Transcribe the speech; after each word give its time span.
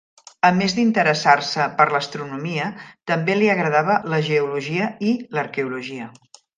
A 0.47 0.49
més 0.59 0.73
d'interessar-se 0.77 1.67
per 1.81 1.87
l'astronomia, 1.91 2.71
també 3.13 3.39
li 3.39 3.53
agradava 3.59 4.01
la 4.17 4.23
geologia 4.33 4.93
i 5.13 5.17
l'arqueologia. 5.39 6.15